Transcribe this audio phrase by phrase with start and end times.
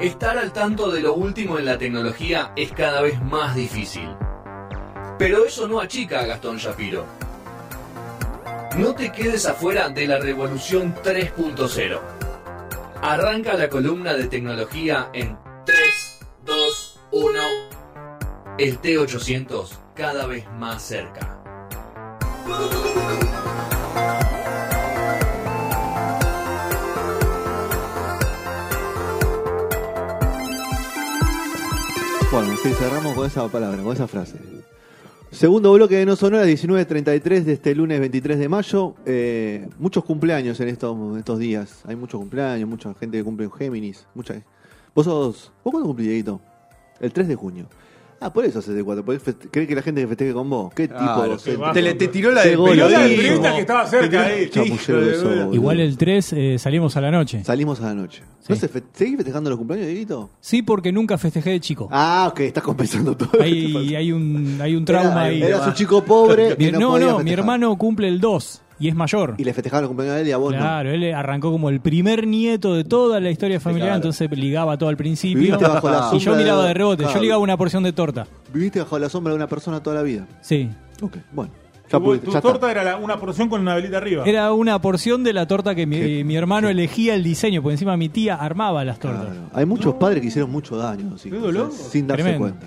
[0.00, 4.08] Estar al tanto de lo último en la tecnología es cada vez más difícil.
[5.18, 7.04] Pero eso no achica a Gastón Shapiro.
[8.76, 11.98] No te quedes afuera de la revolución 3.0.
[13.02, 15.36] Arranca la columna de tecnología en
[15.66, 17.40] 3, 2, 1.
[18.56, 21.40] El T800 cada vez más cerca.
[32.30, 34.38] Bueno, sí, cerramos con esa palabra, con esa frase.
[35.30, 38.96] Segundo bloque de No Sonora, 19.33 de este lunes 23 de mayo.
[39.06, 41.82] Eh, muchos cumpleaños en estos, estos días.
[41.86, 44.06] Hay muchos cumpleaños, mucha gente que cumple en Géminis.
[44.14, 44.42] Mucha...
[44.94, 45.52] ¿Vos sos...
[45.64, 46.38] ¿Vos cuándo cumplís, Dieguito?
[47.00, 47.66] El 3 de junio.
[48.20, 49.04] Ah, por eso hace de 4.
[49.50, 50.74] ¿Crees que la gente que festeje con vos?
[50.74, 51.50] ¿Qué tipo Claro, docente?
[51.52, 51.72] qué bajo.
[51.72, 54.92] Te le- te tiró la periodista que estaba cerca ahí, de puta.
[54.92, 55.54] boludo.
[55.54, 57.44] Igual el 3 eh, salimos a la noche.
[57.44, 58.22] Salimos a la noche.
[58.48, 60.30] ¿No se fe- ¿Seguís festejando los cumpleaños, Dieguito?
[60.40, 61.88] Sí, porque nunca festejé de chico.
[61.92, 63.40] Ah, ok, estás compensando todo.
[63.40, 65.42] Hay, hay, un, hay un trauma Era- ahí.
[65.42, 68.94] eras un chico pobre no no, podía no, mi hermano cumple el 2 y es
[68.94, 69.34] mayor.
[69.38, 71.80] Y le festejaban los cumpleaños a él y a vos Claro, él arrancó como el
[71.80, 73.96] primer nieto de toda la historia familiar, claro.
[73.96, 75.42] entonces ligaba todo al principio.
[75.42, 77.14] Viviste bajo la y yo sombra miraba de- de rebote, claro.
[77.14, 78.26] yo ligaba una porción de torta.
[78.52, 80.26] Viviste bajo la sombra de una persona toda la vida.
[80.40, 80.68] Sí.
[81.02, 81.50] Ok, bueno.
[81.88, 82.50] Tu, Ya pudiste, tu ya está.
[82.50, 84.22] torta era la- una porción con una velita arriba.
[84.26, 87.96] Era una porción de la torta que mi, mi hermano elegía el diseño, porque encima
[87.96, 89.28] mi tía armaba las tortas.
[89.54, 91.68] Hay muchos padres que hicieron mucho daño, dolor.
[91.68, 92.44] o sea, sin darse Tremendo.
[92.46, 92.66] cuenta.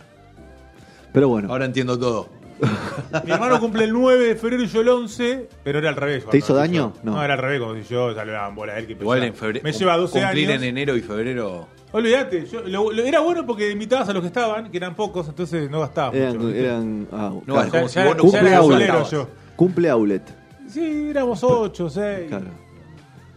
[1.14, 1.50] Pero bueno.
[1.52, 2.30] Ahora entiendo todo.
[3.26, 6.26] Mi hermano cumple el 9 de febrero y yo el 11, pero era al revés.
[6.30, 6.94] ¿Te hizo daño?
[7.04, 7.16] No.
[7.16, 7.24] No.
[7.24, 8.88] era al revés, como si yo ya le daban bola a él.
[8.88, 9.64] Que Igual en febrero.
[9.64, 10.62] Me lleva 12 cumplir años.
[10.64, 11.68] en enero y febrero.
[11.94, 15.28] Olvídate, yo- lo- lo- era bueno porque invitabas a los que estaban, que eran pocos,
[15.28, 16.56] entonces no gastabas Eran, mucho.
[16.56, 17.70] eran ah, No, claro.
[17.72, 19.10] como Ya- si vos no Cumple outlet.
[19.12, 19.28] yo.
[19.58, 20.22] Cumple outlet.
[20.70, 22.30] Sí, éramos 8, 6.
[22.30, 22.46] Claro.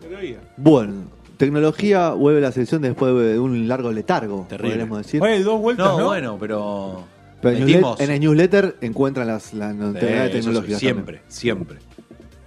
[0.00, 0.38] Pero había.
[0.56, 0.92] Bueno,
[1.36, 4.70] tecnología vuelve la sección después de un largo letargo, Terrible.
[4.70, 5.20] podríamos decir.
[5.22, 6.04] Oye, dos vueltas, No, ¿no?
[6.06, 7.04] bueno, pero.
[7.44, 7.98] Pero en, metimos.
[7.98, 10.78] newslet- en el newsletter encuentran las, Eh, novedades sí, tecnológicas.
[10.80, 11.78] siempre, siempre.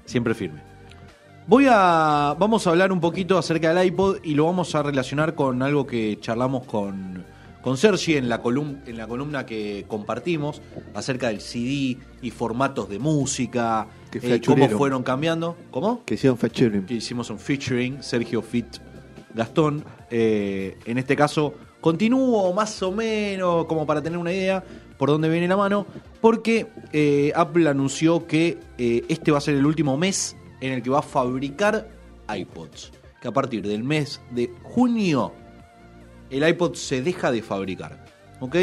[0.06, 0.62] Siempre firme.
[1.48, 2.36] Voy a.
[2.38, 5.88] Vamos a hablar un poquito acerca del iPod y lo vamos a relacionar con algo
[5.88, 7.24] que charlamos con,
[7.62, 8.42] con Sergi en la,
[8.86, 10.62] en la columna que compartimos
[10.94, 15.56] acerca del CD y formatos de música, eh, cómo fueron cambiando.
[15.72, 16.04] ¿Cómo?
[16.06, 16.86] Que hicieron featuring.
[16.86, 18.68] que hicimos un featuring, Sergio Fit
[19.34, 19.86] Gastón.
[20.10, 24.64] Eh, en este caso, continúo más o menos, como para tener una idea
[24.98, 25.86] por dónde viene la mano,
[26.22, 30.82] porque eh, Apple anunció que eh, este va a ser el último mes en el
[30.82, 31.90] que va a fabricar
[32.34, 32.92] iPods.
[33.22, 35.34] Que a partir del mes de junio,
[36.30, 38.06] el iPod se deja de fabricar.
[38.40, 38.56] ¿Ok?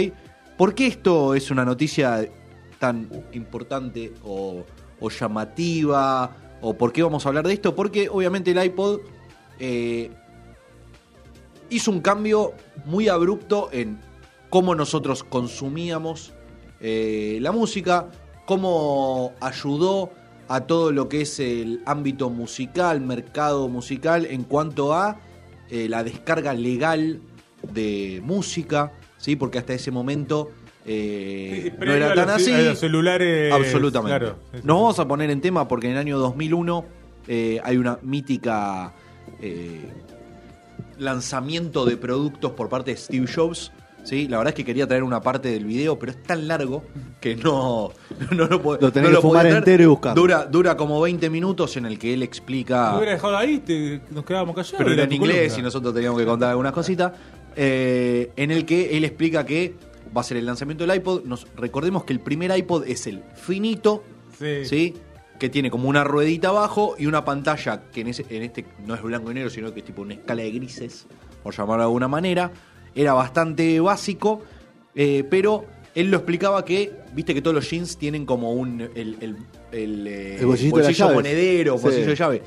[0.56, 2.28] ¿Por qué esto es una noticia
[2.78, 4.64] tan importante o,
[5.08, 6.36] llamativa?
[6.60, 7.74] ¿O por qué vamos a hablar de esto?
[7.74, 9.00] Porque obviamente el iPod
[9.58, 10.10] eh,
[11.70, 13.98] hizo un cambio muy abrupto en
[14.54, 16.32] cómo nosotros consumíamos
[16.80, 18.06] eh, la música,
[18.46, 20.12] cómo ayudó
[20.46, 25.18] a todo lo que es el ámbito musical, mercado musical, en cuanto a
[25.70, 27.18] eh, la descarga legal
[27.72, 29.34] de música, ¿sí?
[29.34, 30.52] porque hasta ese momento
[30.86, 32.52] eh, Sí, no era tan los- así.
[32.52, 34.18] los celulares, Absolutamente.
[34.20, 36.84] claro, sí, Nos vamos a poner en tema porque en el año 2001
[37.26, 38.92] eh, hay una mítica
[40.98, 43.72] lanzamiento de productos por parte de Steve Jobs.
[44.04, 44.28] ¿Sí?
[44.28, 46.84] La verdad es que quería traer una parte del video, pero es tan largo
[47.20, 47.90] que no,
[48.30, 49.56] no, lo puedo- Lo tenés no que fumar traer.
[49.58, 50.20] entero y buscarlo.
[50.22, 52.90] Dura, dura como 20 minutos en el que él explica.
[52.92, 54.78] Si hubiera dejado ahí, te- nos quedábamos callados.
[54.78, 55.58] pero era en inglés columna.
[55.58, 57.12] y nosotros teníamos que contar algunas cositas.
[57.56, 59.74] eh, en el que él explica que
[60.16, 61.24] va a ser el lanzamiento del iPod.
[61.24, 64.02] Nos, recordemos que el primer iPod es el finito,
[64.38, 64.64] Sí.
[64.64, 64.94] ¿sí?
[65.38, 68.94] Que tiene como una ruedita abajo y una pantalla que en, ese, en este no
[68.94, 71.06] es blanco y negro, sino que es tipo una escala de grises,
[71.42, 72.50] por llamarlo de alguna manera.
[72.94, 74.42] Era bastante básico,
[74.94, 78.80] eh, pero él lo explicaba que, viste que todos los jeans tienen como un.
[78.80, 79.36] el, el,
[79.72, 81.14] el, eh, El bolsillo llaves.
[81.14, 81.82] monedero, Sí.
[81.84, 82.42] bolsillo de llave.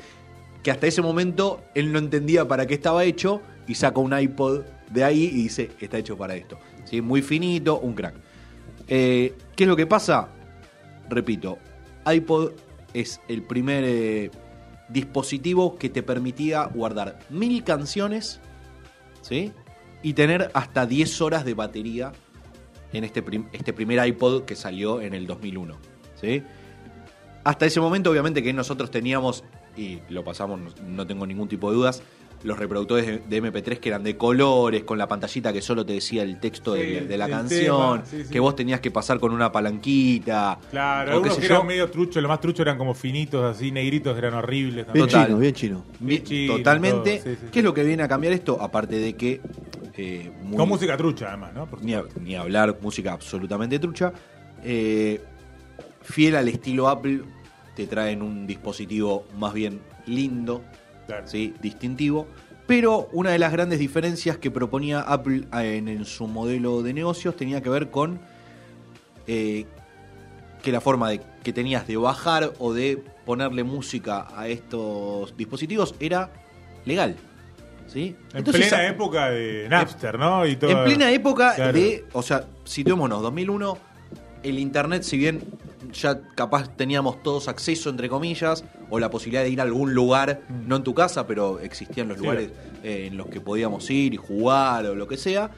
[0.62, 4.62] Que hasta ese momento él no entendía para qué estaba hecho y saca un iPod
[4.90, 6.58] de ahí y dice: está hecho para esto.
[6.84, 7.00] ¿Sí?
[7.02, 8.14] Muy finito, un crack.
[8.88, 10.28] Eh, ¿Qué es lo que pasa?
[11.10, 11.58] Repito,
[12.10, 12.52] iPod
[12.94, 14.30] es el primer eh,
[14.88, 18.40] dispositivo que te permitía guardar mil canciones
[19.20, 19.52] ¿sí?
[20.02, 22.12] Y tener hasta 10 horas de batería
[22.92, 25.76] en este, prim- este primer iPod que salió en el 2001.
[26.20, 26.42] ¿sí?
[27.44, 29.44] Hasta ese momento, obviamente, que nosotros teníamos,
[29.76, 32.02] y lo pasamos, no- tengo ningún tipo de dudas,
[32.44, 35.94] los reproductores de, de MP3 que eran de colores, con la pantallita que solo te
[35.94, 38.30] decía el texto Sí, de, de la canción, tema, sí, sí.
[38.30, 40.56] que vos tenías que pasar con una palanquita.
[40.70, 41.54] Claro, algunos que yo.
[41.56, 44.86] eran medio truchos, los más truchos eran como finitos, así, negritos, eran horribles.
[44.92, 45.06] Bien.
[45.06, 45.26] Total.
[45.26, 45.84] chino, bien chino.
[45.98, 47.18] Bien, chino, totalmente.
[47.18, 48.62] todo, sí, sí, ¿Qué es lo que viene a cambiar esto?
[48.62, 49.40] Aparte de que
[49.98, 51.68] eh, muy- Con música trucha, además, ¿no?
[51.82, 54.12] Ni, a- ni hablar, música absolutamente trucha.
[54.64, 55.20] Eh,
[56.02, 57.22] fiel al estilo Apple,
[57.74, 60.62] te traen un dispositivo más bien lindo,
[61.06, 61.26] Claro.
[61.26, 61.52] ¿sí?
[61.60, 62.26] distintivo.
[62.66, 66.92] Pero una de las grandes diferencias que proponía Apple eh, en, en su modelo de
[66.94, 68.20] negocios tenía que ver con
[69.26, 69.66] eh,
[70.62, 75.94] que la forma de, que tenías de bajar o de ponerle música a estos dispositivos
[76.00, 76.30] era
[76.84, 77.16] legal.
[77.88, 78.14] ¿Sí?
[78.32, 80.46] En Entonces, plena época de Napster, ¿no?
[80.46, 81.72] Y todo, en plena época Claro.
[81.72, 83.76] de, o sea, situémonos, 2001,
[84.44, 85.42] el internet, si bien
[85.92, 90.42] ya capaz teníamos todos acceso, entre comillas, o la posibilidad de ir a algún lugar,
[90.66, 92.22] no en tu casa, pero existían los Sí.
[92.22, 92.50] lugares
[92.84, 95.50] eh, en los que podíamos ir y jugar o lo que sea,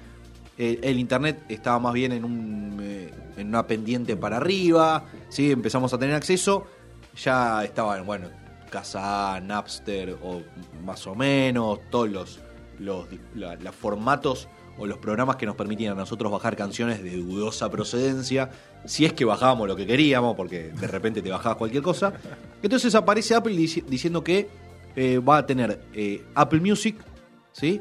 [0.56, 5.50] eh, el internet estaba más bien en, un, eh, en una pendiente para arriba, ¿sí?
[5.50, 6.65] empezamos a tener acceso,
[7.23, 8.29] ya estaban, bueno,
[8.71, 10.43] Casa, Napster, o
[10.85, 12.41] más o menos, todos los,
[12.79, 17.69] los, la- formatos o los programas que nos permitían a nosotros bajar canciones de dudosa
[17.71, 18.51] procedencia,
[18.87, 22.15] si es que bajábamos lo que queríamos, porque de repente te bajabas cualquier cosa.
[22.63, 24.49] Entonces aparece Apple dici- diciendo que
[24.97, 26.97] eh, va a tener eh, Apple Music,
[27.53, 27.81] ¿sí?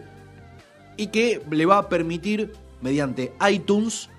[0.98, 2.52] Y que le va a permitir,
[2.82, 4.10] mediante iTunes,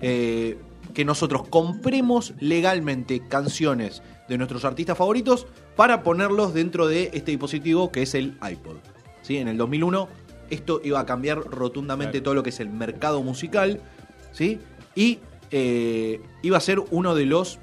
[0.00, 0.56] eh,
[0.94, 5.46] que nosotros compremos legalmente canciones de nuestros artistas favoritos
[5.80, 8.76] para ponerlos dentro de este dispositivo que es el iPod.
[9.22, 9.38] ¿Sí?
[9.38, 10.08] En el 2001
[10.50, 12.24] esto iba a cambiar rotundamente Claro.
[12.24, 13.80] todo lo que es el mercado musical
[14.30, 14.58] ¿sí?
[14.94, 17.60] y eh, iba a ser uno de los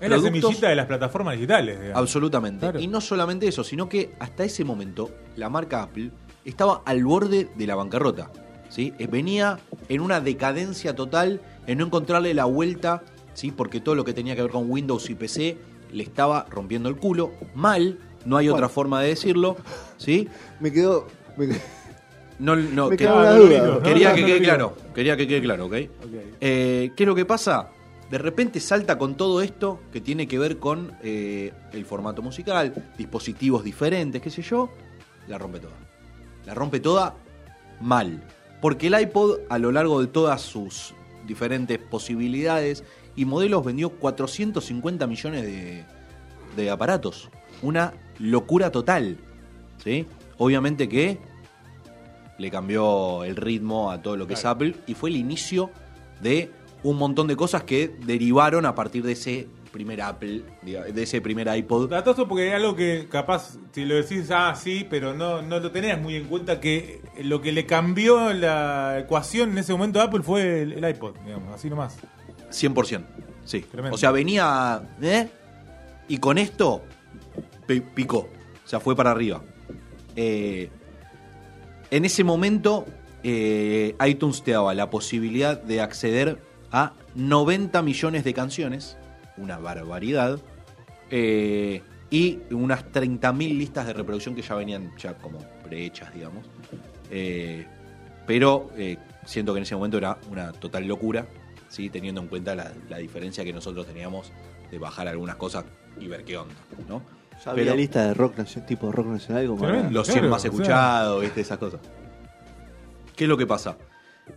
[0.00, 1.98] Es la semillita de las plataformas digitales, digamos.
[2.00, 2.60] Absolutamente.
[2.60, 2.78] Claro.
[2.78, 6.12] Y no solamente eso, sino que hasta ese momento la marca Apple
[6.44, 8.30] estaba al borde de la bancarrota.
[8.68, 8.94] ¿sí?
[9.00, 13.02] Eh, Venía en una decadencia total, en no encontrarle la vuelta,
[13.34, 13.50] ¿sí?
[13.50, 16.96] porque todo lo que tenía que ver con Windows y PC le estaba rompiendo el
[16.96, 17.32] culo.
[17.54, 19.56] Mal, no hay otra forma de decirlo.
[19.98, 20.28] ¿sí?
[20.60, 21.06] Me quedó.
[21.36, 21.60] me quedó-
[22.38, 23.58] No, no, Me que- quedó la no, duda.
[23.58, 24.76] no, no, quería no, que no, quede no, claro.
[24.94, 25.72] Quería que quede claro, ¿ok?
[26.40, 27.68] Eh, ¿Qué es lo que pasa?
[28.10, 32.74] De repente salta con todo esto que tiene que ver con eh, el formato musical,
[32.98, 34.68] dispositivos diferentes, qué sé yo,
[35.28, 35.72] la rompe toda.
[36.44, 37.14] La rompe toda
[37.80, 38.22] mal.
[38.60, 40.94] Porque el iPod, a lo largo de todas sus
[41.26, 42.84] diferentes posibilidades
[43.16, 45.84] y modelos, vendió 450 millones de,
[46.56, 47.28] de aparatos.
[47.62, 49.18] Una locura total.
[49.82, 50.06] ¿sí?
[50.38, 51.18] Obviamente que
[52.38, 54.44] le cambió el ritmo a todo lo que es.
[54.44, 55.70] Apple y fue el inicio
[56.20, 56.50] de
[56.82, 61.48] un montón de cosas que derivaron a partir de ese primer Apple, de ese primer
[61.56, 61.88] iPod.
[61.88, 65.70] Datoso porque es algo que capaz, si lo decís, ah, sí, pero no, no lo
[65.70, 70.04] tenías muy en cuenta que lo que le cambió la ecuación en ese momento a
[70.04, 71.96] Apple fue el, el iPod, digamos, así nomás.
[72.52, 73.04] 100%.
[73.44, 73.60] Sí.
[73.62, 73.94] Tremendo.
[73.94, 74.82] O sea, venía.
[75.02, 75.28] ¿eh?
[76.08, 76.82] Y con esto
[77.66, 78.28] pi- picó.
[78.64, 79.42] O sea, fue para arriba.
[80.16, 80.68] Eh,
[81.90, 82.86] en ese momento,
[83.22, 86.38] eh, iTunes te daba la posibilidad de acceder
[86.70, 88.96] a 90 millones de canciones.
[89.36, 90.38] Una barbaridad.
[91.10, 96.44] eh, y unas 30.000 listas de reproducción que ya venían ya como prehechas, digamos.
[98.26, 98.70] Pero
[99.24, 101.26] siento que en ese momento era una total locura,
[101.72, 101.88] ¿sí?
[101.90, 104.30] teniendo en cuenta la, la diferencia que nosotros teníamos
[104.70, 105.64] de bajar algunas cosas
[105.98, 106.54] y ver qué onda.
[106.88, 107.02] ¿no?
[107.44, 108.34] Ya había Pero- lista de rock
[108.66, 110.50] tipo rock nacional como los 100 Claro, más o sea.
[110.50, 111.40] escuchados, ¿viste?
[111.40, 111.80] esas cosas.
[113.16, 113.76] ¿Qué es lo que pasa?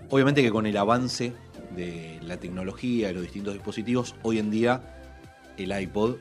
[0.10, 1.34] Obviamente que con el avance
[1.76, 4.82] de la tecnología y los distintos dispositivos, hoy en día
[5.58, 6.16] el iPod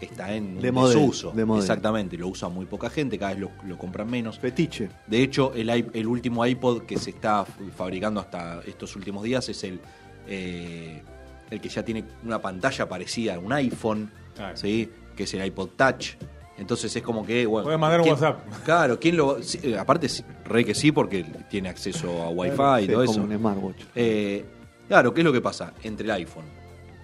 [0.00, 1.30] está en De model, desuso.
[1.32, 1.62] de model.
[1.62, 4.38] Exactamente, lo usa muy poca gente, cada vez lo, lo compran menos.
[4.38, 4.88] fetiche.
[5.06, 7.44] De hecho, el, último iPod que se está
[7.76, 9.80] fabricando hasta estos últimos días es el,
[10.26, 11.02] eh,
[11.50, 14.56] el que ya tiene una pantalla parecida a un iPhone, Claro.
[14.56, 14.90] ¿sí?
[15.16, 16.14] que es el iPod Touch.
[16.56, 17.64] Entonces es como que, bueno.
[17.64, 18.40] Puedes mandar un ¿quién- WhatsApp.
[18.64, 19.42] Claro, ¿quién lo.?
[19.42, 23.04] sí, eh, aparte, sí, re que sí, porque tiene acceso a Wi-Fi y Sí, todo
[23.06, 23.22] como eso.
[23.22, 23.82] un smartwatch.
[23.94, 24.44] Eh,
[24.88, 25.72] claro, ¿qué es lo que pasa?
[25.82, 26.44] Entre el iPhone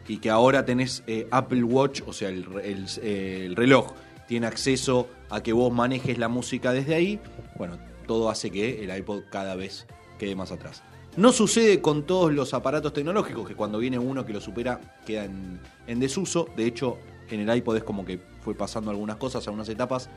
[0.08, 3.92] y que ahora tenés eh, Apple Watch, o sea, el, re- el- el reloj,
[4.26, 7.20] tiene acceso a que vos manejes la música desde ahí,
[7.56, 9.86] bueno, todo hace que el iPod cada vez
[10.18, 10.82] quede más atrás.
[11.17, 15.25] No sucede con todos los aparatos tecnológicos, que cuando viene uno que lo supera queda
[15.25, 16.49] en, en desuso.
[16.57, 16.99] De hecho,
[17.31, 20.09] en el iPod es como que fue pasando algunas cosas, algunas etapas,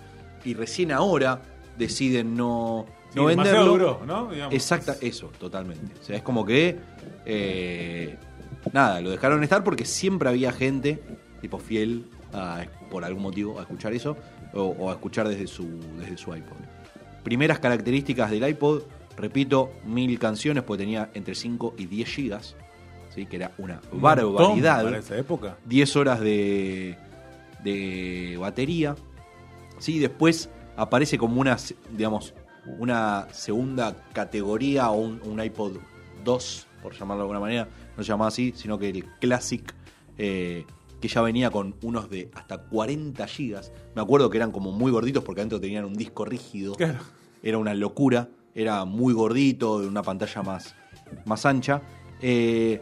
[0.46, 1.42] y recién ahora
[1.78, 3.66] deciden no, Sí, no venderlo.
[3.66, 4.28] duró, ¿no?
[4.32, 4.54] Digamos.
[4.54, 5.94] Exacta, eso, totalmente.
[6.00, 6.80] O sea, es como que.
[7.26, 8.16] eh,
[8.72, 11.02] nada, lo dejaron estar porque siempre había gente,
[11.42, 14.16] tipo fiel, a- por algún motivo, a escuchar eso,
[14.54, 16.58] o, o a escuchar desde su, desde su iPod.
[17.24, 18.84] Primeras características del iPod,
[19.18, 22.56] repito, mil canciones, porque tenía entre 5 y 10 gigas,
[23.14, 23.26] ¿sí?
[23.26, 24.84] que era una Un barbaridad.
[24.84, 25.58] Para esa época.
[25.66, 26.98] 10 horas de,
[27.64, 28.96] de batería.
[29.80, 31.58] Sí, después aparece como una,
[31.92, 32.34] digamos,
[32.80, 35.78] una segunda categoría o un, un iPod
[36.24, 37.68] 2, por llamarlo de alguna manera,
[37.98, 39.74] no se llamaba así, sino que el Classic,
[40.18, 40.66] eh,
[41.02, 43.72] que ya venía con unos de hasta 40 gigas.
[43.96, 46.76] Me acuerdo que eran como muy gorditos porque adentro tenían un disco rígido.
[46.76, 47.00] Claro.
[47.42, 50.76] Era una locura, era muy gordito, de una pantalla más,
[51.26, 51.82] más ancha.
[52.22, 52.82] Eh,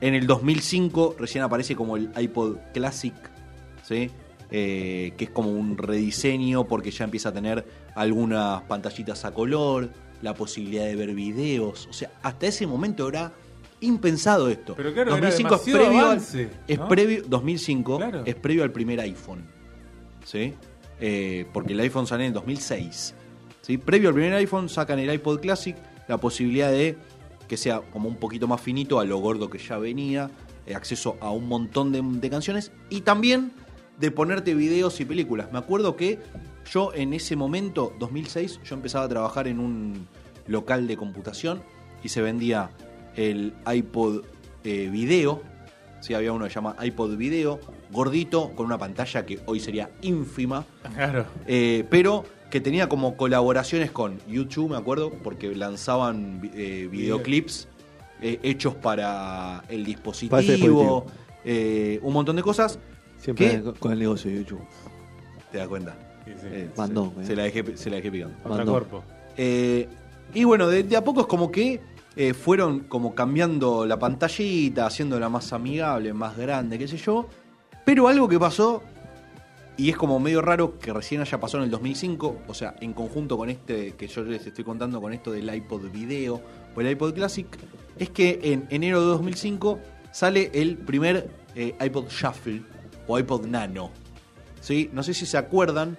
[0.00, 3.14] en el 2005 recién aparece como el iPod Classic,
[3.82, 4.10] ¿sí?
[4.50, 9.90] Eh, que es como un rediseño porque ya empieza a tener algunas pantallitas a color,
[10.22, 11.86] la posibilidad de ver videos.
[11.88, 13.32] O sea, hasta ese momento era
[13.80, 14.74] impensado esto.
[14.76, 16.88] Pero claro, era 2005 es previo, al- avance, es ¿no?
[16.88, 18.22] previo 2005 Claro.
[18.24, 19.44] es previo al primer iPhone.
[20.24, 20.54] ¿Sí?
[21.00, 23.14] Eh, porque el iPhone sale en 2006.
[23.68, 23.78] ¿Sí?
[23.78, 25.76] Previo al primer iPhone sacan el iPod Classic,
[26.08, 26.96] la posibilidad de
[27.46, 30.30] que sea como un poquito más finito a lo gordo que ya venía,
[30.66, 33.52] eh, acceso a un montón de, de canciones y también
[34.00, 35.48] de ponerte videos y películas.
[35.52, 36.18] Me acuerdo que
[36.70, 40.06] yo en ese momento, 2006, yo empezaba a trabajar en un
[40.46, 41.62] local de computación
[42.02, 42.70] y se vendía
[43.16, 44.24] el iPod
[44.64, 45.42] eh, Video.
[46.00, 47.58] Sí, había uno que se llama iPod Video,
[47.90, 51.24] gordito, con una pantalla que hoy sería ínfima, Claro.
[51.46, 57.68] eh, pero que tenía como colaboraciones con YouTube, me acuerdo, porque lanzaban eh, videoclips
[58.22, 61.06] eh, hechos para el dispositivo, dispositivo.
[61.44, 62.78] eh, un montón de cosas.
[63.18, 63.72] Siempre ¿Qué?
[63.78, 64.60] con- el negocio de YouTube.
[65.52, 65.96] Te das cuenta.
[66.24, 66.46] Sí, sí.
[66.50, 68.36] Eh, Mandó, se, se la dejé, se la dejé picando.
[68.44, 68.72] Otra mandó.
[68.72, 69.02] cuerpo.
[69.36, 69.88] Eh,
[70.34, 71.80] y bueno, de, de a poco es como que
[72.16, 77.26] eh, fueron como cambiando la pantallita, haciéndola más amigable, más grande, qué sé yo.
[77.84, 78.82] Pero algo que pasó,
[79.78, 82.92] y es como medio raro que recién haya pasado en el 2005, o sea, en
[82.92, 86.42] conjunto con este que yo les estoy contando con esto del iPod Video
[86.74, 87.46] o el iPod Classic,
[87.96, 89.78] es que en enero de 2005
[90.10, 92.62] sale el primer eh, iPod Shuffle
[93.06, 93.92] o iPod Nano.
[94.60, 94.90] ¿Sí?
[94.92, 95.96] No sé si se acuerdan,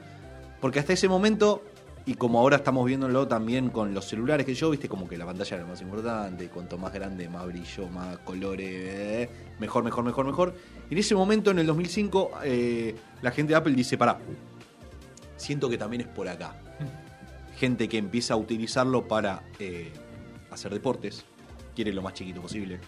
[0.60, 1.64] porque hasta ese momento,
[2.06, 5.26] y como ahora estamos viéndolo también con los celulares que yo, viste, como que la
[5.26, 10.26] pantalla era más importante, cuanto más grande, más brillo, más colores, eh, mejor, mejor, mejor,
[10.26, 10.54] mejor.
[10.90, 14.18] Y en ese momento, en el 2005, eh, la gente de Apple dice, pará,
[15.38, 16.56] siento que también es por acá.
[17.58, 19.92] Gente que empieza a utilizarlo para eh,
[20.52, 21.26] hacer deportes,
[21.76, 22.80] quiere lo más chiquito posible,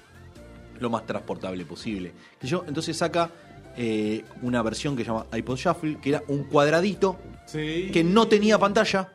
[0.79, 2.13] lo más transportable posible.
[2.39, 3.29] Que yo, entonces saca
[3.77, 7.89] eh, una versión que se llama iPod Shuffle, que era un cuadradito Sí.
[7.91, 9.11] que no tenía pantalla,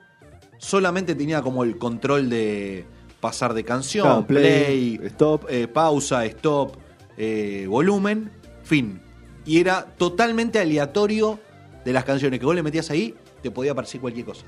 [0.58, 2.84] solamente tenía como el control de
[3.20, 5.46] pasar de canción, Claro, play, play, stop.
[5.48, 6.76] eh, pausa, stop,
[7.16, 8.30] eh, volumen,
[8.66, 9.00] fin.
[9.44, 11.38] Y era totalmente aleatorio
[11.84, 14.44] de las canciones que vos le metías ahí, te podía aparecer cualquier cosa.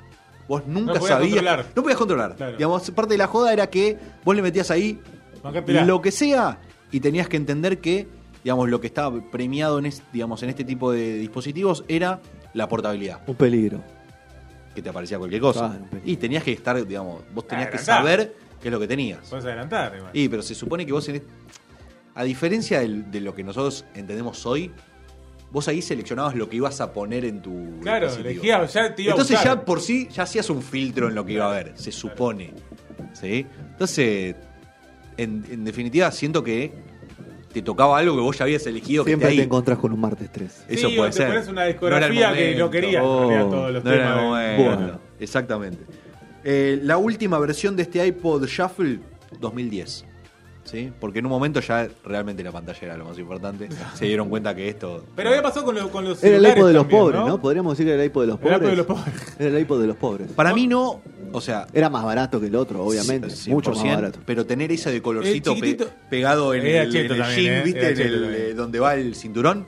[0.48, 1.30] Vos nunca podías sabías.
[1.30, 1.66] controlar.
[1.76, 2.37] No podías controlar.
[2.37, 2.52] Claro.
[2.56, 4.98] Digamos, parte de la joda era que vos le metías ahí
[5.84, 6.58] lo que sea
[6.90, 8.08] y tenías que entender que
[8.42, 12.20] digamos lo que estaba premiado en es- digamos en este tipo de dispositivos era
[12.54, 13.82] la portabilidad Un peligro.
[14.75, 18.34] que te aparecía cualquier cosa Claro, y tenías que estar digamos vos tenías que saber
[18.60, 20.10] qué es lo que tenías Puedes adelantar, igual.
[20.14, 21.26] y pero se supone que vos en est-
[22.18, 24.70] a diferencia de lo que nosotros entendemos hoy
[25.50, 29.12] vos ahí seleccionabas lo que ibas a poner en tu Claro, elegías, ya te iba
[29.12, 31.72] a entonces ya por sí ya hacías un filtro en lo que iba a haber
[31.78, 32.52] se supone
[33.14, 33.46] ¿sí?
[33.70, 34.34] entonces
[35.16, 36.72] en, en definitiva siento que
[37.52, 39.46] te tocaba algo que vos ya habías elegido que Siempre esté te ahí.
[39.46, 40.64] encontrás con un martes 3.
[40.68, 41.28] Eso Sí, puede o te ser.
[41.28, 44.58] pones una No discografía que no querías, Oh, realidad, todos los No temas.
[44.58, 45.00] Bueno.
[45.18, 45.78] Exactamente.
[46.44, 49.00] Eh, la última versión de este iPod Shuffle,
[49.40, 50.04] 2010.
[50.70, 50.92] ¿Sí?
[51.00, 53.68] Porque en un momento ya realmente la pantalla era lo más importante.
[53.94, 55.04] Se dieron cuenta que esto.
[55.16, 57.40] Pero había pasado con, lo- con los Era el iPod de los también, pobres, ¿no?
[57.40, 58.58] Podríamos decir que era el iPod de los El pobres.
[58.60, 59.14] iPod de los pobres.
[59.38, 60.28] Era el iPod de los pobres.
[60.32, 61.00] Para mí no.
[61.32, 61.66] O sea.
[61.72, 63.28] Era más barato que el otro, obviamente.
[63.28, 64.18] 100%, mucho más barato.
[64.26, 67.44] Pero tener ese de colorcito El pe- pegado en Era el, cheto en el también,
[67.44, 67.62] jean, ¿eh?
[67.64, 67.80] ¿viste?
[67.80, 69.66] Era En el, eh, donde va el cinturón.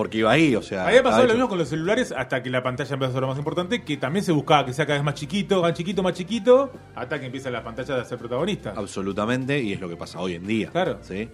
[0.00, 0.86] Porque iba ahí, o sea.
[0.86, 3.28] Había pasado lo mismo con los celulares hasta que la pantalla empezó a ser lo
[3.28, 6.14] más importante, que también se buscaba que sea cada vez más chiquito, más chiquito, más
[6.14, 8.72] chiquito, hasta que empieza la pantalla a ser protagonista.
[8.74, 10.70] Absolutamente, y es lo que pasa hoy en día.
[10.70, 11.00] Claro.
[11.02, 11.28] ¿sí?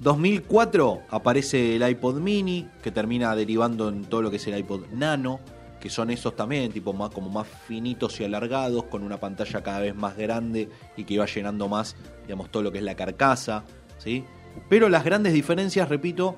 [0.00, 4.82] 2004 aparece el iPod mini, que termina derivando en todo lo que es el iPod
[4.92, 5.40] nano,
[5.80, 9.80] que son esos también, tipo más, como más finitos y alargados, con una pantalla cada
[9.80, 10.68] vez más grande
[10.98, 13.64] y que iba llenando más, digamos, todo lo que es la carcasa.
[13.96, 14.24] ¿sí?
[14.68, 16.36] Pero las grandes diferencias, repito,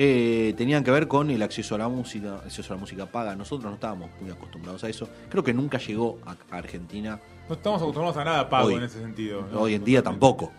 [0.00, 3.34] eh, tenían que ver con el acceso a la música, acceso a la música paga.
[3.34, 5.08] Nosotros no estábamos muy acostumbrados a eso.
[5.28, 8.74] Creo que nunca llegó a a Argentina No estamos acostumbrados a nada pago Hoy.
[8.74, 9.44] en ese sentido.
[9.52, 9.60] ¿no?
[9.60, 10.52] Hoy en día tampoco.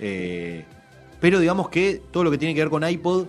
[0.00, 0.64] Eh,
[1.20, 3.26] pero digamos que todo lo que tiene que ver con iPod,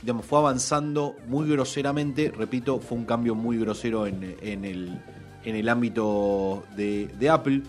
[0.00, 2.30] digamos, fue avanzando muy groseramente.
[2.30, 5.02] Repito, fue un cambio muy grosero en, en el,
[5.44, 7.62] en el ámbito de, de Apple.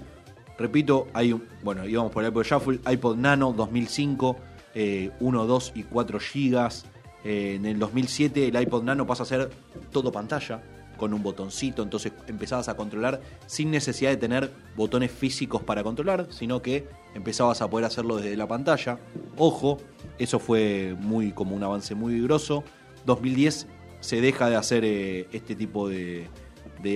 [0.59, 4.37] Repito, hay un, bueno, íbamos por el iPod Shuffle, iPod Nano 2005,
[4.75, 6.85] eh, 1, 2 y 4 gigas.
[7.23, 9.49] Eh, en el 2007 el iPod Nano pasa a ser
[9.91, 10.61] todo pantalla.
[10.97, 16.27] con un botoncito, entonces empezabas a controlar sin necesidad de tener botones físicos para controlar,
[16.29, 18.99] sino que empezabas a poder hacerlo desde la pantalla.
[19.35, 19.79] Ojo,
[20.19, 22.63] eso fue muy como un avance muy grosso.
[23.05, 23.67] 2010
[23.99, 26.29] se deja de hacer eh, este tipo de,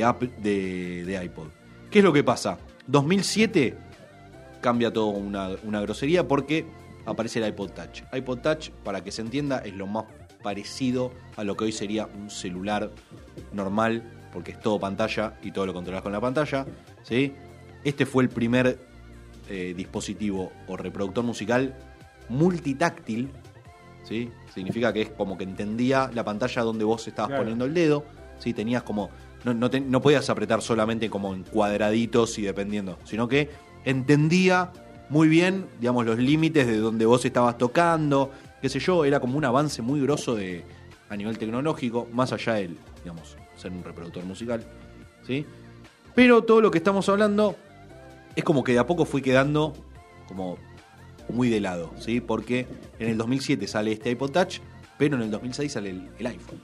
[0.05, 1.47] app de, iPod.
[1.89, 2.59] ¿Qué es lo que pasa?
[2.85, 3.75] 2007
[4.61, 6.65] cambia todo una grosería porque
[7.07, 8.03] aparece el iPod Touch.
[8.13, 10.05] iPod Touch, para que se entienda, es lo más
[10.43, 12.91] parecido a lo que hoy sería un celular
[13.53, 16.65] normal, porque es todo pantalla y todo lo controlas con la pantalla.
[17.03, 17.33] ¿sí?
[17.83, 18.79] Este fue el primer
[19.49, 21.75] eh, dispositivo o reproductor musical
[22.29, 23.29] multitáctil.
[24.03, 24.29] ¿sí?
[24.53, 27.43] Significa que es como que entendía la pantalla donde vos estabas Claro.
[27.43, 28.05] poniendo el dedo.
[28.39, 28.53] ¿sí?
[28.53, 29.09] Tenías como.
[29.43, 33.49] No, no, te- no podías apretar solamente como en cuadraditos y dependiendo, sino que
[33.85, 34.71] entendía
[35.09, 39.37] muy bien, digamos, los límites de donde vos estabas tocando, qué sé yo, era como
[39.37, 40.63] un avance muy grosso de,
[41.09, 42.71] a nivel tecnológico, más allá de,
[43.03, 44.63] digamos, ser un reproductor musical,
[45.25, 45.45] ¿sí?
[46.13, 47.55] Pero todo lo que estamos hablando
[48.35, 49.73] es como que de a poco fui quedando
[50.27, 50.57] como
[51.29, 52.21] muy de lado, ¿sí?
[52.21, 52.67] Porque
[52.99, 54.59] en el 2007 sale este iPod Touch,
[54.97, 56.59] pero en el 2006 sale el, el iPhone,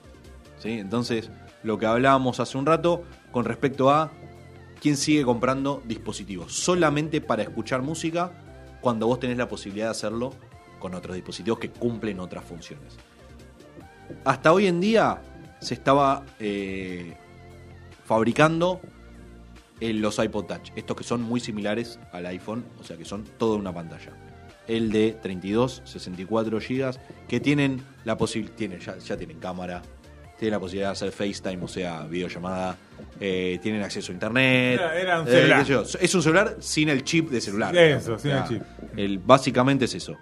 [0.60, 0.72] ¿sí?
[0.72, 1.30] Entonces,
[1.64, 4.12] lo que hablábamos hace un rato con respecto a
[4.84, 8.34] quién sigue comprando dispositivos solamente para escuchar música
[8.82, 10.34] cuando vos tenés la posibilidad de hacerlo
[10.78, 12.98] con otros dispositivos que cumplen otras funciones.
[14.26, 15.22] Hasta hoy en día
[15.62, 17.16] se estaba eh,
[18.04, 18.82] fabricando
[19.80, 23.56] los iPod Touch, estos que son muy similares al iPhone, o sea que son toda
[23.56, 24.12] una pantalla.
[24.68, 26.98] El de 32, 64 GB,
[27.30, 29.82] que tienen la posibilidad, tienen, ya, ya tienen cámara,
[30.38, 32.76] tienen la posibilidad de hacer FaceTime, o sea, videollamada,
[33.20, 34.80] eh, tienen acceso a internet.
[34.80, 35.66] Era- era un eh, celular.
[35.66, 37.76] yo, es un celular sin el chip de celular.
[37.76, 38.62] Eso, sin el chip.
[38.98, 40.18] el- básicamente es eso.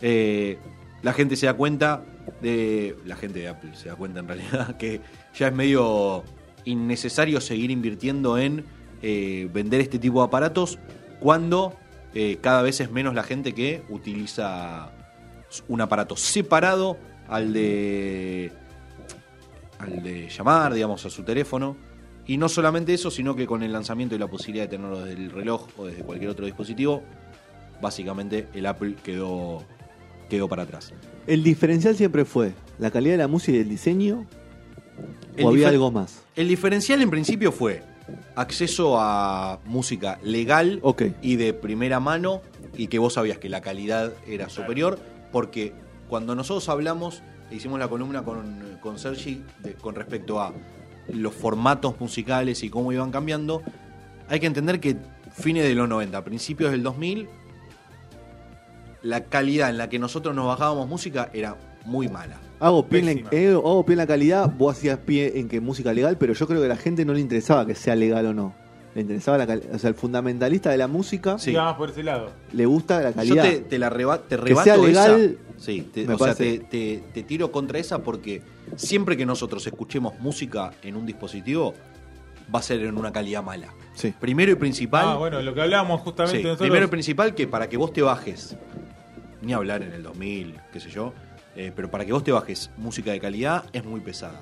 [0.00, 0.58] Eh,
[1.02, 2.04] la gente se da cuenta
[2.40, 2.96] de.
[3.06, 5.00] La gente de Apple se da cuenta en realidad que
[5.34, 6.22] ya es medio
[6.64, 8.64] innecesario seguir invirtiendo en
[9.02, 10.78] vender este tipo de aparatos
[11.18, 11.74] cuando
[12.40, 14.92] cada vez es menos la gente que utiliza
[15.66, 16.96] un aparato separado
[17.26, 18.52] al de
[19.82, 21.76] al de llamar, digamos, a su teléfono.
[22.26, 25.20] Y no solamente eso, sino que con el lanzamiento y la posibilidad de tenerlo desde
[25.20, 27.02] el reloj o desde cualquier otro dispositivo,
[27.80, 29.64] básicamente el Apple quedó,
[30.30, 30.92] quedó para atrás.
[31.26, 34.26] El diferencial siempre fue la calidad de la música y el diseño.
[35.36, 36.22] El ¿O había algo más?
[36.36, 37.82] El diferencial en principio fue
[38.36, 41.02] acceso a música legal Ok.
[41.22, 42.40] y de primera mano
[42.76, 44.98] y que vos sabías que la calidad era superior
[45.32, 45.72] porque
[46.08, 47.22] cuando nosotros hablamos,
[47.54, 50.52] hicimos la columna con, con Sergi de- con respecto a
[51.12, 53.62] los formatos musicales y cómo iban cambiando,
[54.28, 54.96] hay que entender que
[55.32, 57.28] fines de los 90, principios del 2000,
[59.02, 62.36] la calidad en la que nosotros nos bajábamos música era muy mala.
[62.60, 65.92] Hago pie, en eh, hago pie en la calidad, vos hacías pie en que música
[65.92, 68.34] legal, pero yo creo que a la gente no le interesaba que sea legal o
[68.34, 68.54] no.
[68.94, 69.74] Le interesaba la calidad.
[69.74, 71.52] O sea, el fundamentalista de la música Sí.
[71.52, 72.30] Iba más por ese lado.
[72.52, 73.42] le gusta la Yo calidad.
[73.44, 75.62] te, te la reba- te Que rebato sea legal, esa.
[75.64, 78.42] Sí, te- me o sea, te, te- te tiro contra esa porque
[78.76, 81.72] siempre que nosotros escuchemos música en un dispositivo,
[82.54, 83.68] va a ser en una calidad mala.
[83.94, 84.12] Sí.
[84.20, 85.04] Primero y principal.
[85.06, 86.58] Ah, bueno, lo que hablábamos sí, justamente nosotros.
[86.66, 88.56] primero y principal que para que vos te bajes,
[89.40, 91.14] ni hablar en el 2000, qué sé yo,
[91.56, 94.40] eh, pero para que vos te bajes música de calidad es muy pesada.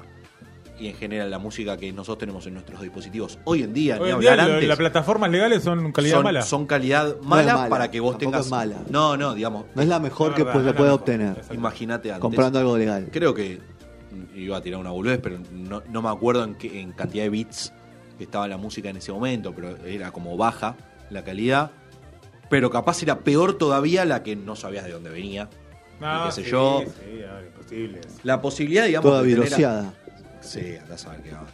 [0.81, 4.09] Y en general la música que nosotros tenemos en nuestros dispositivos hoy en día, Hoy
[4.09, 6.43] ni en día hablar lo- antes, las plataformas legales son calidad son, mala.
[6.43, 8.47] son calidad No mala, para que vos tengas...
[8.47, 8.77] es mala.
[8.89, 11.01] No, no, digamos, No es la mejor que pues, no se puede mejor.
[11.01, 12.23] obtener imagínate antes.
[12.23, 13.09] comprando algo legal.
[13.13, 13.61] Creo que
[14.35, 17.31] iba a tirar una boludez, pero no, no me acuerdo en, qué, en cantidad de
[17.31, 17.73] bits
[18.17, 20.77] que estaba la música en ese momento, pero era como baja
[21.11, 21.73] la calidad.
[22.49, 25.49] Pero capaz era peor todavía la que no sabías de dónde venía.
[26.01, 26.83] No, y qué sé sí, yo.
[26.87, 28.01] Sí, ahora, imposible.
[28.25, 29.95] La posibilidad, digamos, Toda de tener- viroseada.
[30.41, 31.47] Sí, andás a ver qué va.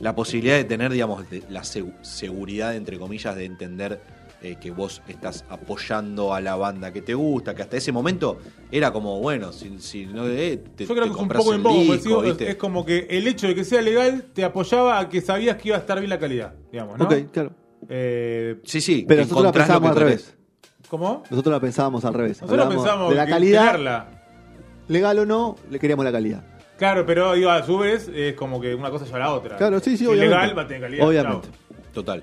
[0.00, 4.00] La posibilidad de tener, digamos, de- la segu- seguridad, entre comillas, de entender
[4.40, 8.38] eh, que vos estás apoyando a la banda que te gusta, que hasta ese momento
[8.70, 11.40] era como, bueno, si, si no eh, te, Yo creo te que es un compras
[11.42, 11.74] poco el en poco,
[12.22, 15.56] disco, es como que el hecho de que sea legal te apoyaba a que sabías
[15.56, 17.06] que iba a estar bien la calidad, digamos, ¿no?
[17.06, 17.50] Ok, claro.
[17.88, 19.04] Eh, Sí, sí.
[19.08, 20.34] Pero nosotros la pensábamos al revés.
[20.88, 21.22] ¿Cómo?
[21.30, 22.40] Nosotros la pensábamos al revés.
[22.40, 24.08] Nosotros Hablábamos pensamos de la calidad,
[24.86, 26.44] legal o no, le queríamos la calidad.
[26.78, 29.56] Claro, pero digo, a su vez es como que una cosa lleva a la otra.
[29.56, 30.34] Claro, sí, sí, si obviamente.
[30.36, 31.08] legal va a tener calidad.
[31.08, 31.48] Obviamente.
[31.48, 31.76] chao.
[31.92, 32.22] Total.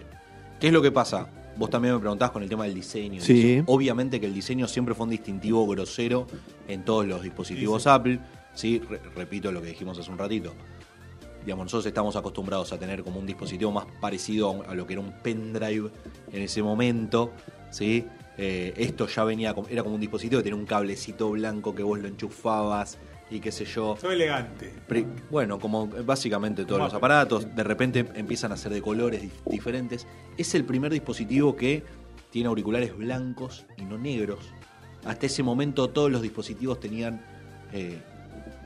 [0.59, 1.27] ¿Qué es lo que pasa?
[1.57, 3.21] Vos también me preguntás con el tema del diseño.
[3.21, 3.55] Sí.
[3.55, 3.63] eso.
[3.67, 6.27] Obviamente que el diseño siempre fue un distintivo grosero
[6.67, 7.93] en todos los dispositivos Sí, sí.
[7.93, 8.19] Apple.
[8.53, 10.53] Sí, Re- repito lo que dijimos hace un ratito.
[11.43, 15.01] Digamos, nosotros estamos acostumbrados a tener como un dispositivo más parecido a lo que era
[15.01, 15.89] un pendrive
[16.31, 17.31] en ese momento.
[17.69, 18.05] ¿sí?
[18.37, 21.83] Eh, esto ya venía, como- era como un dispositivo que tenía un cablecito blanco que
[21.83, 22.97] vos lo enchufabas
[23.29, 23.97] y qué sé yo.
[23.99, 24.71] Soy elegante.
[25.31, 30.05] Bueno, como básicamente todos los aparatos, de repente empiezan a ser de colores dif- diferentes.
[30.37, 31.83] Es el primer dispositivo que
[32.29, 34.39] tiene auriculares blancos y no negros.
[35.05, 37.21] Hasta ese momento todos los dispositivos tenían,
[37.73, 37.97] eh,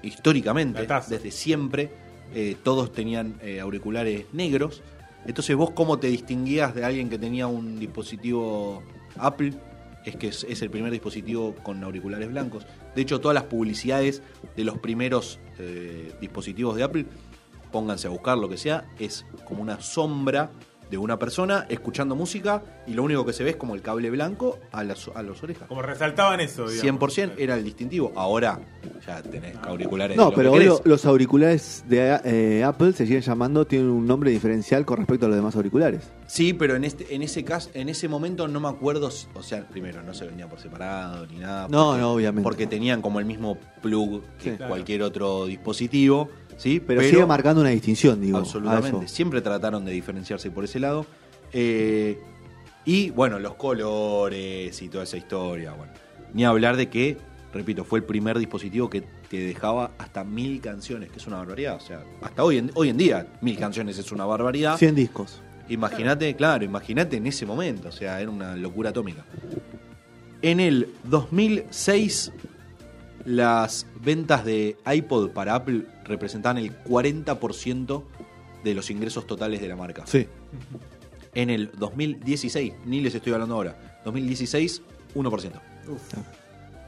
[0.03, 1.91] históricamente, desde siempre,
[2.33, 4.81] eh, todos tenían eh, auriculares negros.
[5.25, 8.81] Entonces vos cómo te distinguías de alguien que tenía un dispositivo
[9.17, 9.53] Apple,
[10.05, 12.65] es que es, es el primer dispositivo con auriculares blancos.
[12.95, 14.21] De hecho, todas las publicidades
[14.55, 17.05] de los primeros eh, dispositivos de Apple,
[17.71, 20.51] pónganse a buscar lo que sea, es como una sombra
[20.89, 24.09] de una persona escuchando música y lo único que se ve es como el cable
[24.09, 25.67] blanco a las, a las orejas.
[25.67, 27.01] Como resaltaban eso, digamos.
[27.15, 28.11] 100% era el distintivo.
[28.15, 28.59] Ahora
[29.05, 30.17] ya tenés auriculares.
[30.17, 34.31] No, pero hoy lo- los auriculares de eh, Apple se siguen llamando, tienen un nombre
[34.31, 36.09] diferencial con respecto a los demás auriculares.
[36.25, 39.67] Sí, pero en este, en ese caso, en ese momento no me acuerdo, o sea,
[39.67, 41.67] primero no se vendían por separado ni nada.
[41.69, 42.43] No, no, obviamente.
[42.43, 44.57] Porque tenían como el mismo plug que Sí.
[44.57, 44.69] Claro.
[44.69, 48.37] cualquier otro dispositivo, sí, Pero, sigue marcando una distinción, digo.
[48.37, 49.07] a absolutamente.
[49.07, 51.05] Siempre trataron de diferenciarse por ese lado.
[51.53, 52.19] Eh,
[52.85, 55.73] y bueno, los colores y toda esa historia.
[55.73, 55.93] Bueno,
[56.33, 57.17] ni hablar de que,
[57.53, 61.75] repito, fue el primer dispositivo que te dejaba hasta mil canciones, que es una barbaridad.
[61.75, 64.77] O sea, hasta hoy en, hoy en día, mil canciones es una barbaridad.
[64.77, 65.41] 100 discos.
[65.69, 69.23] Imagínate, claro, imagínate en ese momento, o sea, era una locura atómica.
[70.41, 72.31] En el 2006,
[73.29, 78.03] las ventas de iPod para Apple representaban el 40%
[78.63, 80.03] de los ingresos totales de la marca.
[80.07, 80.25] Sí.
[81.35, 84.81] En el 2016, ni les estoy hablando ahora, 2016,
[85.15, 85.51] 1%.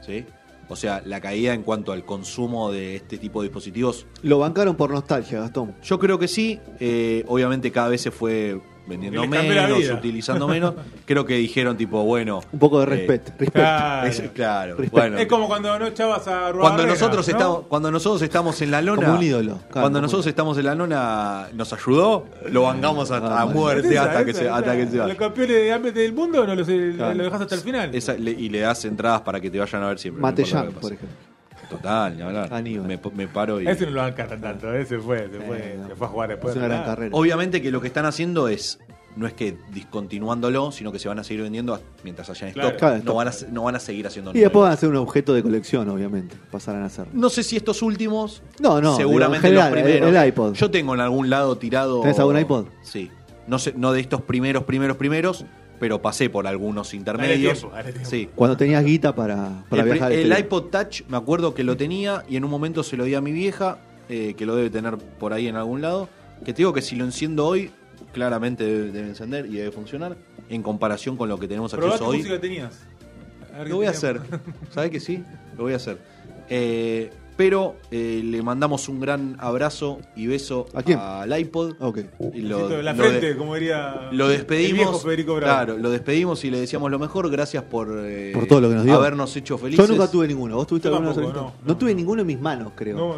[0.04, 0.24] ¿Sí?
[0.68, 4.74] O sea, la caída en cuanto al consumo de este tipo de dispositivos Lo bancaron
[4.74, 5.74] por nostalgia, Gastón.
[5.82, 6.58] yo creo que sí.
[6.80, 10.74] eh, obviamente cada vez se fue vendiendo menos, utilizando menos.
[11.04, 12.40] Creo que dijeron tipo, bueno...
[12.52, 13.30] Un poco de eh, respeto.
[13.38, 13.52] respeto.
[13.52, 14.06] Claro.
[14.08, 14.90] es- claro, Respeto.
[14.92, 15.18] bueno.
[15.18, 17.32] Es como cuando no echabas a Rueda Cuando Barrera, nosotros, ¿no?
[17.32, 19.02] estamos, cuando nosotros estamos en la lona...
[19.06, 23.38] Como un ídolo, claro, cuando nosotros estamos en la lona, nos ayudó, lo vangamos hasta
[23.38, 24.56] Ah, a muerte Esa, hasta, que se, esa.
[24.56, 25.16] hasta que se Los vaya.
[25.18, 27.14] campeones de ámbito del mundo no los, Claro.
[27.14, 27.90] lo dejas hasta el final.
[27.94, 30.20] Y le das entradas para que te vayan a ver siempre.
[30.20, 31.31] no Matellán, que por ejemplo.
[31.72, 32.52] Total, ni hablar.
[32.52, 32.86] Aníbal.
[32.86, 33.66] Me, me paro y...
[33.66, 35.88] Ese no lo banca tanto, ese fue, se fue, Eh, no.
[35.88, 36.52] se fue a jugar después.
[36.52, 37.10] Es una gran carrera.
[37.16, 38.78] Obviamente que lo que están haciendo es
[39.14, 42.68] no es que discontinuándolo, sino que se van a seguir vendiendo mientras haya en Claro.
[42.70, 42.78] stock.
[42.78, 43.16] Claro, no, stock.
[43.16, 45.42] van a, no van a seguir haciendo Y después van a ser un objeto de
[45.42, 46.34] colección, obviamente.
[46.50, 47.06] Pasarán a ser.
[47.12, 48.42] No sé si estos últimos.
[48.58, 50.08] No, no, Seguramente digo, en los primeros.
[50.08, 50.54] el- el iPod.
[50.54, 52.00] Yo tengo en algún lado tirado.
[52.00, 52.66] ¿Tenés algún iPod?
[52.82, 53.10] Sí.
[53.46, 55.44] No sé, no de estos primeros, primeros, primeros,
[55.82, 57.58] pero pasé por algunos intermedios.
[57.58, 58.08] tiempo, dale tiempo.
[58.08, 58.28] Sí.
[58.36, 60.12] Cuando tenías guita para, para el, viajar.
[60.12, 63.16] el iPod Touch me acuerdo que lo tenía y en un momento se lo di
[63.16, 66.08] a mi vieja, eh, que lo debe tener por ahí en algún lado.
[66.44, 67.72] Que te digo que si lo enciendo hoy,
[68.12, 70.16] claramente debe, debe encender y debe funcionar.
[70.48, 72.18] En comparación con lo que tenemos acceso hoy.
[72.18, 72.78] música tenías.
[73.52, 74.20] A ver qué Lo voy a hacer.
[74.70, 75.24] ¿Sabes que sí?
[75.56, 75.98] Lo voy a hacer.
[76.48, 80.98] Eh, pero eh, le mandamos un gran abrazo y beso ¿A quién?
[80.98, 81.74] al iPod.
[81.80, 81.98] Ok.
[82.34, 85.02] Y Besito en la lo frente, de- como diría lo el viejo despedimos.
[85.02, 85.52] Federico Bravo.
[85.64, 87.30] Claro, lo despedimos y le decíamos lo mejor.
[87.30, 88.94] Gracias por, eh, Por todo lo que nos dio.
[88.94, 89.86] habernos hecho felices.
[89.86, 90.56] Yo nunca tuve ninguno.
[90.56, 91.76] ¿Vos tuviste alguno no, no.
[91.76, 92.96] tuve ninguno en mis manos, creo.
[92.96, 93.14] No,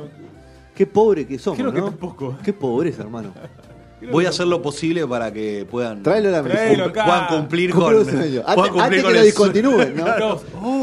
[0.75, 1.85] Qué pobre que somos, Creo que ¿no?
[1.87, 2.37] tampoco.
[2.45, 3.33] Qué pobreza, hermano.
[4.11, 6.57] Voy a hacer lo posible para que puedan, Tráelo a la mesa.
[6.57, 7.05] Tráelo acá.
[7.05, 10.05] puedan cumplir con, puedan Antes, cumplir antes con que lo el discontinúen, ¿no?
[10.05, 10.41] Claro.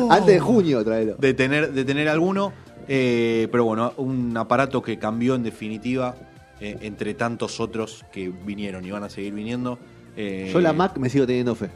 [0.10, 1.16] Antes de junio, tráelo.
[1.20, 2.52] de tener, de tener alguno.
[2.88, 6.16] Eh, pero bueno, un aparato que cambió en definitiva
[6.60, 9.80] eh, entre tantos otros que vinieron y van a seguir viniendo.
[10.16, 11.70] eh, Yo la Mac me sigo teniendo fe.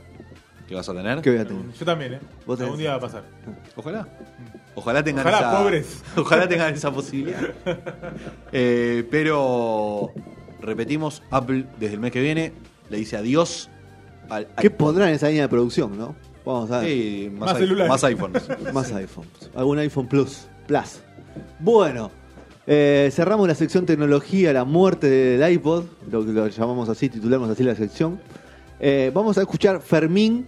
[0.67, 1.21] ¿Que vas a tener?
[1.21, 1.71] ¿Qué voy a tener?
[1.73, 2.19] Yo también, ¿eh?
[2.45, 3.23] Vos Algún día va a pasar.
[3.75, 4.07] Ojalá.
[4.73, 6.03] Ojalá tengan Ojalá, esa, pobres.
[6.17, 7.41] Ojalá tengan esa posibilidad.
[8.51, 10.11] Eh, pero
[10.61, 12.53] repetimos, Apple desde el mes que viene
[12.89, 13.69] le dice adiós
[14.29, 16.15] al ¿Qué pondrán en esa línea de producción, no?
[16.45, 16.89] Vamos a ver.
[16.89, 17.89] Sí, más, Más celulares.
[17.89, 18.49] más iPhones.
[18.73, 19.51] Más iPhones.
[19.55, 20.47] Algún iPhone Plus.
[20.67, 21.01] Plus.
[21.59, 22.11] Bueno.
[22.67, 27.63] eh, cerramos la sección tecnología, la muerte del iPod, lo, lo llamamos así, titulamos así
[27.63, 28.19] la sección.
[28.79, 30.45] Eh, vamos a escuchar Fermín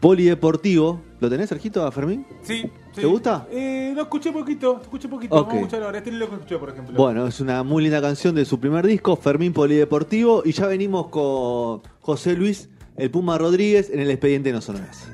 [0.00, 1.00] Polideportivo.
[1.20, 2.26] ¿Lo tenés, Sergito, a Fermín?
[2.42, 2.70] Sí, sí.
[3.02, 3.46] ¿Te gusta?
[3.50, 5.34] Eh, no escuché poquito, escuché poquito.
[5.36, 5.40] Ok.
[5.48, 5.98] Vamos a escuchar ahora.
[5.98, 6.96] Este lo escuché, por ejemplo.
[6.96, 11.08] Bueno, es una muy linda canción de su primer disco, Fermín Polideportivo, y ya venimos
[11.08, 15.06] con José Luis, el Puma Rodríguez, en el expediente No Sonoras.